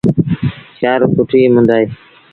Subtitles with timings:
[0.77, 1.85] سيٚآرو سُٺيٚ مند اهي